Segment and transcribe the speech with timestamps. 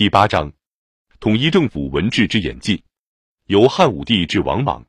[0.00, 0.50] 第八章，
[1.20, 2.82] 统一政府文治之演进，
[3.48, 4.82] 由汉武帝至王莽。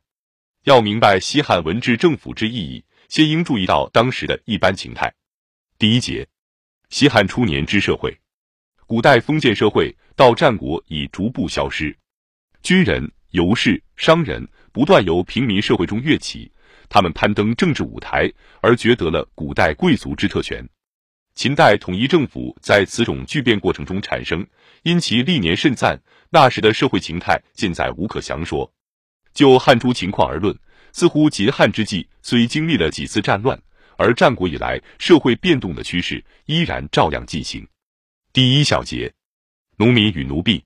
[0.64, 5.12] 要明白西汉文治政府之意义，先应注意到当时的一般情态。
[5.76, 6.26] 第一节，
[6.88, 8.18] 西汉初年之社会。
[8.86, 11.94] 古代封建社会到战国已逐步消失，
[12.62, 16.50] 军人、游士、商人不断由平民社会中跃起，
[16.88, 18.32] 他们攀登政治舞台，
[18.62, 20.66] 而攫得了古代贵族之特权。
[21.34, 24.46] 秦代统一政府在此种巨变过程中产生，
[24.82, 25.98] 因其历年甚赞，
[26.30, 28.70] 那时的社会形态现在无可详说。
[29.32, 30.54] 就汉初情况而论，
[30.92, 33.58] 似乎秦汉之际虽经历了几次战乱，
[33.96, 37.66] 而战国以来社会变动的趋势依然照样进行。
[38.34, 39.12] 第一小节，
[39.78, 40.62] 农民与奴婢，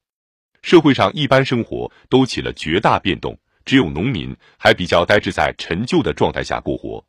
[0.62, 7.04] 社会上一般生活都起了绝大变动，只有农民还比较呆滞在陈旧的状态下过活。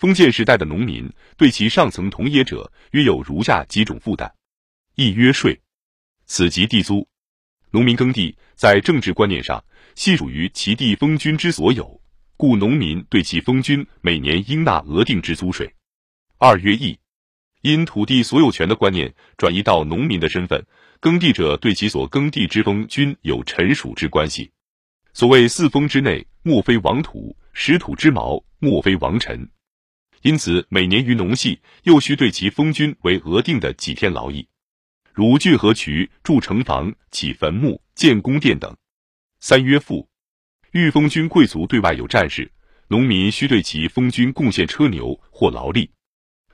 [0.00, 4.32] 封建时代的农民对其上层同业者约有如下几种负担：
[4.94, 5.60] 一约税，
[6.24, 7.06] 此即地租。
[7.70, 9.62] 农民耕地在政治观念上
[9.94, 12.00] 系属于其地封君之所有，
[12.38, 15.70] 故农民对其封君每年应纳额定之租税。
[16.38, 16.98] 二约役，
[17.60, 20.64] 因土地所有权的观念转移到农民的身份，
[20.98, 24.50] 耕地者对其所耕地之封君有臣属之关系。
[25.12, 29.46] 所谓四封之内，莫非王土；十土之毛，莫非王臣。
[30.22, 34.46] 因此，每年于农系，又需对其封君为额定的几天劳役，
[35.14, 38.76] 如浚河渠、筑城房、起坟墓、建宫殿等。
[39.40, 40.06] 三曰赋，
[40.72, 42.52] 欲封君贵族对外有战事，
[42.88, 45.90] 农民需对其封君贡献车牛或劳力。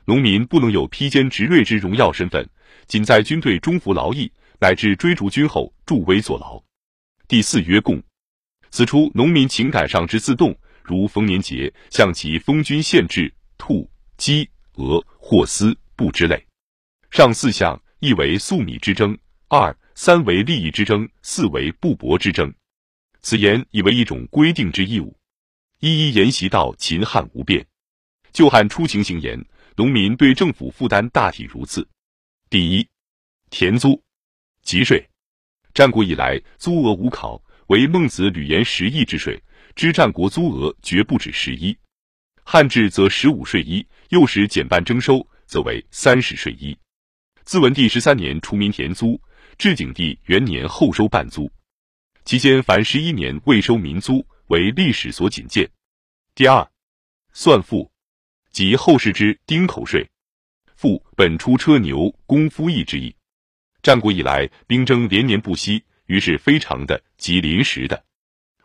[0.04, 2.48] 农民不能有披坚执锐之荣耀身份，
[2.86, 6.62] 仅在军队中服劳役，乃至追逐军后助威坐牢。
[7.26, 8.00] 第四曰贡，
[8.70, 13.34] 此处农民情感上之自动，如逢年节向其封君献制。
[13.58, 16.46] 兔、鸡、鹅、或丝、布之类，
[17.10, 19.16] 上四项：一为粟米之争，
[19.48, 22.52] 二三为利益之争，四为布帛之争。
[23.22, 25.16] 此言已为一种规定之义务，
[25.80, 27.66] 一一沿袭到秦汉无变。
[28.32, 29.42] 旧汉初情形言，
[29.76, 31.88] 农民对政府负担大体如此：
[32.50, 32.86] 第一，
[33.50, 34.00] 田租、
[34.62, 35.08] 集税。
[35.72, 39.42] 战国以来，租额无考，为孟子屡言十亿之税，
[39.74, 41.76] 知战国租额绝不止十一。
[42.48, 46.78] 汉制则十五税一，又使减半征收，则为三十税一。
[47.42, 49.20] 自文帝十三年除民田租，
[49.58, 51.50] 至景帝元年后收半租，
[52.24, 55.68] 期间凡十一年未收民租，为历史所仅见。
[56.36, 56.64] 第二，
[57.32, 57.90] 算赋，
[58.52, 60.08] 即后世之丁口税。
[60.76, 63.12] 赋本出车牛公夫役之意。
[63.82, 68.04] 战国以来，兵征连年不息，于是非常的及临时的，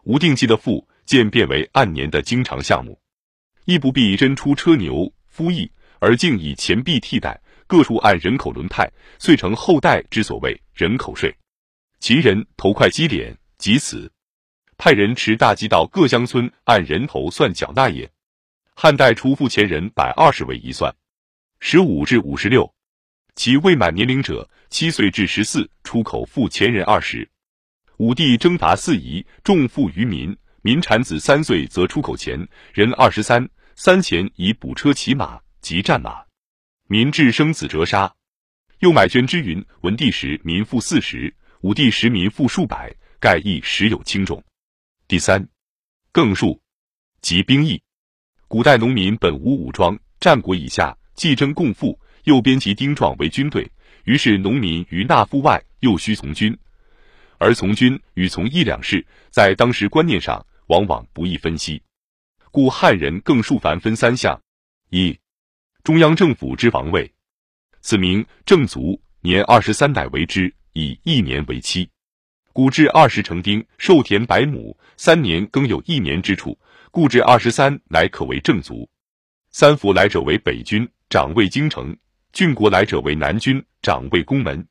[0.03, 3.00] 无定期的赋，渐变为按年的经常项目。
[3.65, 11.35] 亦不必真出车牛夫役，而竟以钱币替代，各处按人口轮派，遂成后代之所谓人口税。
[11.99, 14.11] 秦人头块积敛，即此，
[14.77, 18.11] 派人持大鸡到各乡村按人头算缴纳也。
[18.73, 20.95] 汉代初付前人百二十为一算，
[21.59, 22.73] 十五至五十六，
[23.35, 27.29] 其未满年龄者七岁至十四，出口付前人二十。
[27.97, 30.35] 武帝征伐四夷，重赋于民。
[30.63, 36.21] 民产子三岁则出口钱，人二十三三钱以补车骑马及战马。
[36.87, 38.13] 民至生子折杀。
[38.77, 44.43] 又买捐之云：文帝时民富四十，武帝时民富数百，盖亦时有轻重。
[45.07, 45.47] 第三，
[46.11, 46.61] 更数
[47.21, 47.81] 及兵役。
[48.47, 53.67] 古代农民本无武装，战国以下既征共赋，又编辑丁壮为军队，
[54.03, 56.55] 于是农民于纳赋外，又需从军，
[57.39, 60.45] 而从军与从一两事，在当时观念上。
[60.71, 61.83] 往往不易分析，
[62.49, 64.41] 故汉人更数凡分三项：
[64.89, 65.19] 一、
[65.83, 67.13] 中央政府之防卫，
[67.81, 71.89] 此名正卒，年二十三代为之，以一年为期。
[72.53, 76.57] 古至二十成丁，授田百亩，三年更有一年之处，
[76.89, 78.89] 故至二十三乃可为正卒。
[79.49, 81.93] 三府来者为北军，掌卫京城；
[82.31, 84.65] 郡国来者为南军，掌卫宫门。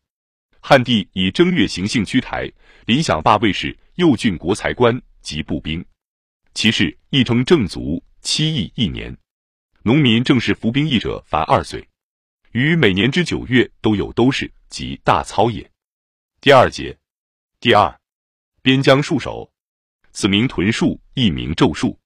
[0.63, 2.51] 汉帝以正月行幸居台，
[2.87, 5.85] 临享罢卫士，右郡国才官及步兵。
[6.55, 9.17] 其事亦称正卒，七役一年。
[9.83, 11.89] 农民正式服兵役者凡二岁，
[12.53, 15.71] 于每年之九月都有都试及大操也。
[16.41, 16.99] 第二节，
[17.61, 17.99] 第二，
[18.63, 19.51] 边疆戍守，
[20.13, 21.97] 此名屯戍，亦名昼戍。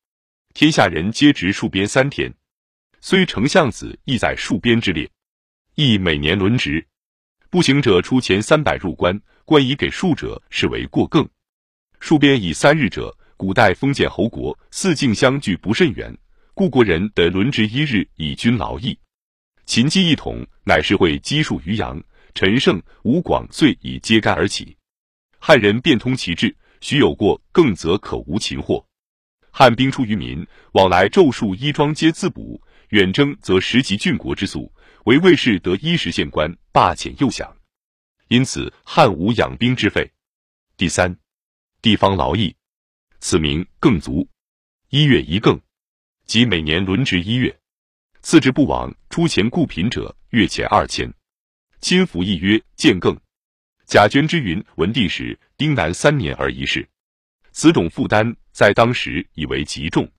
[0.52, 2.32] 天下人皆执戍边三天，
[3.00, 5.10] 虽丞相子亦在戍边之列，
[5.74, 6.86] 亦每年轮值。
[7.50, 11.28] 步行者出前三百入关，关以给戍者视为过更。
[12.00, 13.16] 戍边以三日者。
[13.36, 16.16] 古代封建侯国四境相距不甚远，
[16.54, 18.96] 故国人得轮值一日以均劳役。
[19.66, 22.00] 秦基一统，乃是会积戍于阳，
[22.32, 24.76] 陈胜、吴广遂以揭竿而起。
[25.40, 28.86] 汉人变通其志，许有过，更则可无秦祸。
[29.50, 32.60] 汉兵出于民，往来昼戍衣装皆自补；
[32.90, 34.72] 远征则食及郡国之粟，
[35.06, 37.52] 为卫士得衣食县官，罢遣诱饷。
[38.28, 40.08] 因此，汉无养兵之费。
[40.76, 41.14] 第三，
[41.84, 42.56] 地方劳役，
[43.20, 44.26] 此名更足。
[44.88, 45.60] 一月一更，
[46.24, 47.54] 即每年轮值一月。
[48.22, 51.12] 次之不往，出钱雇贫者，月钱二千。
[51.82, 53.14] 亲服一曰见更。
[53.84, 56.88] 贾捐之云：文帝时，丁南三年而一事。
[57.52, 60.10] 此种负担，在当时以为极重。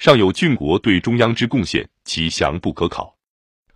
[0.00, 3.16] 尚有郡国对中央之贡献，其详不可考。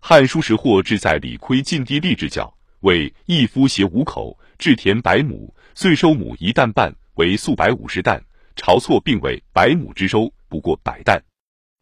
[0.01, 8.19] 汉书时或志在李亏尽地利之教，为一夫携五口，置田百亩，岁收亩一担半，为粟百五十担。
[8.57, 11.23] 晁错并为百亩之收不过百担，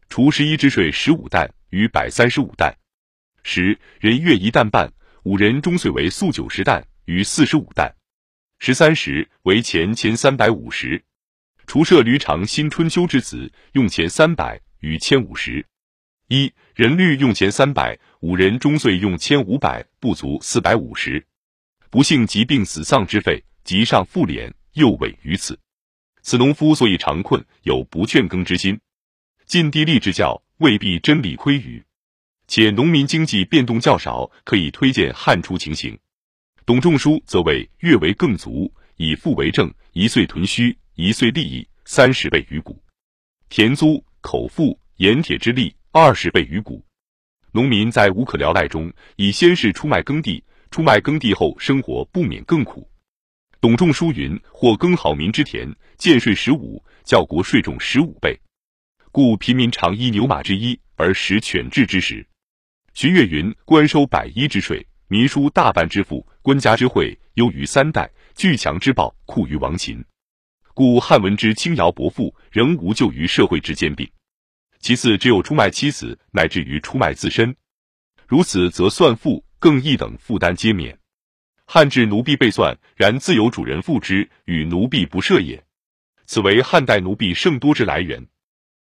[0.07, 2.73] 除十一之税十五担，余百三十五担。
[3.43, 4.89] 十人月一担半，
[5.23, 7.93] 五人中岁为粟九十担，余四十五担。
[8.59, 11.03] 十三时为钱千三百五十。
[11.67, 15.65] 除设驴长新春秋之子，用钱三百，余千五十。
[16.27, 21.25] 一人律用钱三百，五人中岁用千五百，不足四百五十。
[21.89, 25.59] 不幸疾病死丧之费，即上复敛，又委于此。
[26.21, 28.79] 此农夫所以长困，有不劝耕之心。
[29.45, 31.83] 尽地利之教，未必真理亏于。
[32.47, 35.97] 且农民经济变动较少，可以推荐汉初情形。
[36.65, 40.77] 董仲舒则为越为更足，以富为政，一岁屯虚。
[40.95, 42.77] 一岁利益三十倍于谷，
[43.47, 46.83] 田租、口腹、盐铁之利二十倍于谷。
[47.53, 52.85] 农民在无可聊赖中，以先是出卖耕地，出卖耕地后，生活不免更苦。
[53.61, 58.39] 董仲舒云：“或耕好民之田，建税十五，教国税重十五倍，
[59.11, 62.25] 故贫民常依牛马之衣而食犬彘之食。”
[62.95, 70.01] 徐悦云：“官收百一之税，民输大半之赋，官家之惠优于三代，巨强之暴酷于王秦。”
[70.73, 74.09] 故汉文之轻徭薄赋，仍无救于社会之兼并。
[74.79, 77.53] 其次，只有出卖妻子，乃至于出卖自身。
[78.25, 80.97] 如此，则算赋、更一等负担皆免。
[81.71, 85.63] 汉制奴婢被算，然自有主人付之，与奴婢不涉也。
[86.25, 88.25] 此为汉代奴婢甚多之来源。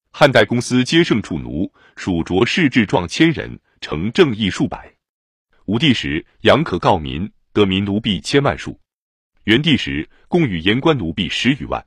[0.09, 4.93] 汉代公司皆盛处奴，属着士至壮千人，成正义数百。
[5.65, 8.79] 武帝时，杨可告民，得民奴婢千万数。
[9.43, 11.85] 元帝时，共与言官奴婢十余万。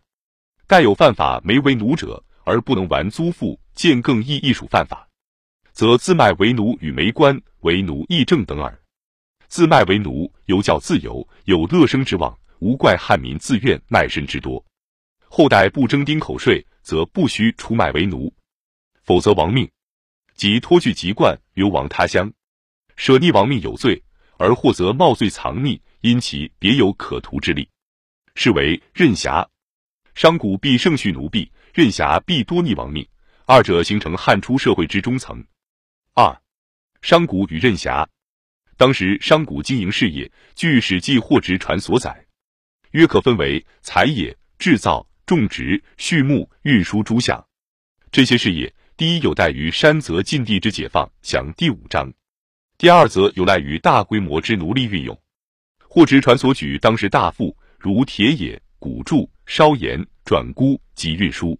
[0.66, 5.08] 盖有犯法没为奴者，而不能完租赋，见更易亦属犯法，
[5.72, 8.78] 则自卖为奴与没官为奴亦正等耳。
[9.50, 14.64] 自卖为奴，犹较自由，有乐生之望，无怪汉民自愿卖身之多。
[15.28, 18.32] 后代不征丁口税，则不须出卖为奴，
[19.02, 19.68] 否则亡命，
[20.36, 22.32] 即脱去籍贯，流亡他乡，
[22.94, 24.00] 舍逆亡命有罪，
[24.38, 25.78] 而或则冒罪藏匿。
[26.02, 27.68] 因其别有可图之利，
[28.36, 29.46] 是为任侠。
[30.14, 33.06] 商贾必盛蓄奴婢，任侠必多逆亡命，
[33.46, 35.44] 二者形成汉初社会之中层。
[36.14, 36.40] 二，
[37.02, 38.08] 商贾与任侠。
[38.80, 42.24] 当时商贾经营事业，据《史记·货殖传》所载，
[42.92, 47.46] 约可分为采野、制造、种植、畜牧、运输诸项。
[48.10, 52.10] 这些事业，第一有待于山泽禁地之解放，享第五章；
[52.78, 55.14] 第二则有赖于大规模之奴隶运用。
[55.86, 61.54] 货殖传所举当时大富，如铁冶、谷铸、烧盐、转钴及运输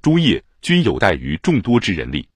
[0.00, 2.26] 诸业，均有待于众多之人力。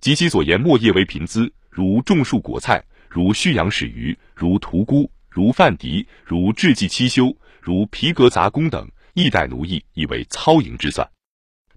[0.00, 11.06] 及其所言末业为贫资，如种树果菜，如畜养使鱼，如屠菇，如贩敌，如制剂七修，如皮革杂工等，亦待奴役，以为操营之算。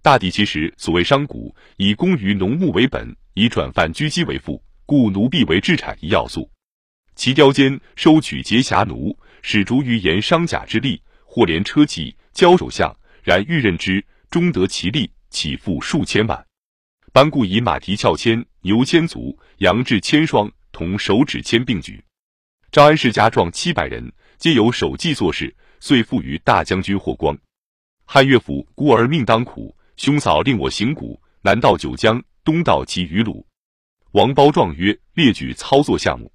[0.02, 6.50] 大抵其实，所谓商贾，以工于农牧为本，以转贩居积为副，故奴婢为制产一要素。
[7.16, 16.46] 其雕间收取劫侠奴，使逐于言商贾之利，或连车骑交首相，然欲任之，终得其利，起付数千万。
[17.12, 22.04] 班固以马蹄翘千，牛千足，羊至千双，同手指签并举。
[22.70, 27.38] 招安世家壮七百人，皆有手记做事，遂附于大将军霍光。
[28.04, 33.48] 汉乐府孤儿命当苦，兄嫂令我行古，南到九江，东到其余鲁。
[34.12, 36.30] 王褒状曰：列举操作项目。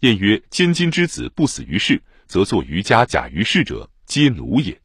[0.00, 4.76] 晏曰：“千金之子不死于世，则作于家假于世者，皆奴也。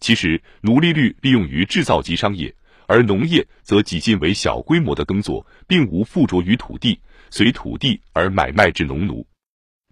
[0.00, 2.52] 其实奴隶率利用于制造及商业，
[2.88, 7.00] 而农业则几近为小规模的耕作，并无附着于土地，
[7.36, 9.26] 随土地而买卖之农奴。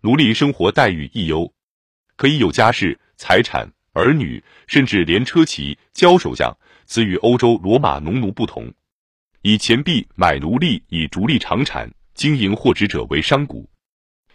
[0.02, 1.52] 奴隶生活待遇亦优，
[2.14, 6.56] 可以有家室、财产、儿女，甚至连车骑、交手相。
[6.86, 8.72] 此与欧洲罗马农奴不同。
[9.40, 13.68] 以钱币买奴隶，以逐利偿产，经营货殖者为商贾。”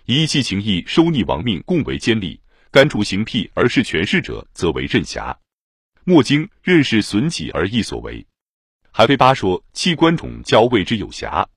[0.04, 2.38] 以义气情义，收逆亡命，共为奸吏。
[2.72, 5.34] 甘除行辟而事权势者，则为任侠。
[6.04, 8.26] 莫经任是损己而义所为。
[8.92, 11.48] 韩非八说弃官宠交谓之有侠。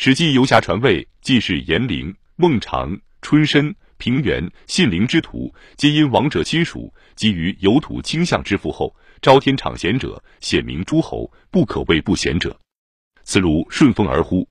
[0.00, 12.56] 史记游侠传位，既是严陵、孟尝、春申、平原、信陵之徒，皆因王者亲属及于有土倾向之父后，昭天场贤者，显明诸侯，不可谓不贤者。
[13.24, 14.48] 此如顺风而呼，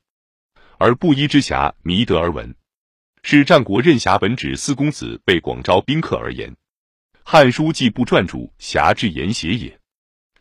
[0.80, 2.54] 而布衣之侠，弥德而闻。
[3.24, 6.52] 是战国任侠本指四公子被广招宾客而言，
[7.24, 9.80] 《汉书季部传注侠之言邪也。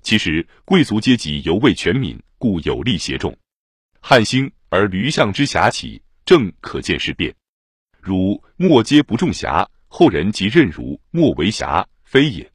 [0.02, 3.38] 其实贵族阶级犹未全泯，故有力胁众。
[4.00, 7.34] 汉兴而驴象之侠起，正可见事变。
[8.00, 12.50] 如莫皆不重侠，后人即任如莫为侠，非也。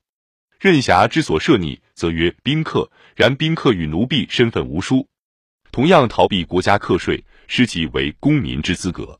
[0.60, 5.08] 任侠之所设逆，则曰宾客，然宾客与奴婢身份无殊，
[5.72, 9.20] 同样逃避国家课税，失其为公民之资格。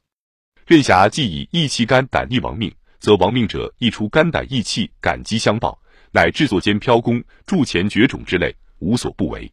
[0.68, 5.82] 任侠既以义气肝胆逆亡命，则亡命者亦出肝胆义气，感激相报，
[6.12, 9.52] 乃制作间飘功、铸钱绝种之类，无所不为。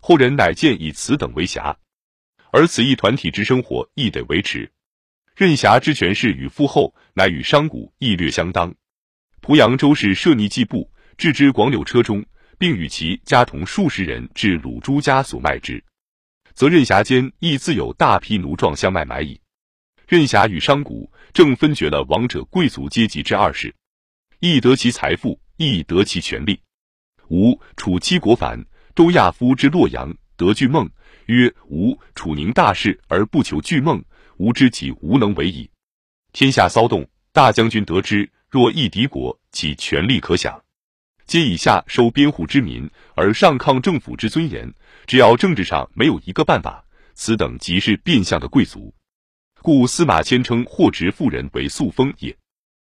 [0.00, 1.74] 后人乃见以此等为侠，
[2.54, 4.70] 而此一团体之生活亦得维持。
[5.34, 8.72] 任侠之权势与富厚，乃与商贾亦略相当。
[9.42, 12.24] 濮阳周氏设逆季布，置之广柳车中，
[12.56, 15.82] 并与其家同数十人至鲁朱家所卖之，
[16.54, 19.40] 则任侠间亦自有大批奴壮相卖买矣。
[20.06, 23.74] 任侠与商贾正分绝了王者贵族阶级之二世，
[24.38, 26.60] 亦得其财富，亦得其权力。
[27.26, 30.88] 吴楚七国反，周亚夫之洛阳得巨梦，
[31.26, 34.02] 曰：“吾楚宁大事而不求巨梦，
[34.38, 35.68] 吾知己无能为矣。”
[36.32, 40.60] 天下骚动，大将军得知，若一敌国，其权力可想。
[41.26, 44.70] 皆以下收边户之民，而上抗政府之尊严。
[45.06, 48.92] 只要政治上没有一个办法，此等即是变相的贵族。
[49.62, 52.36] 故司马迁称货直妇人为素风也。